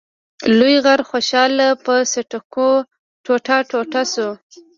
لوی 0.57 0.75
غر 0.85 0.99
خوشحال 1.09 1.53
په 1.83 1.93
څټکو 2.11 2.69
ټوټه 3.23 3.57
ټوټه 3.69 4.01
شو. 4.13 4.29